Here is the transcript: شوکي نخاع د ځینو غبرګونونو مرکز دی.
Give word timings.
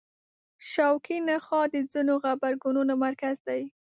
شوکي 0.71 1.17
نخاع 1.27 1.65
د 1.73 1.75
ځینو 1.91 2.13
غبرګونونو 2.23 2.93
مرکز 3.05 3.37
دی. 3.47 3.61